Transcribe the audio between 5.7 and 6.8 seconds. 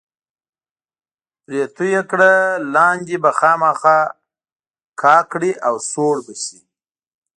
سوړ به شي.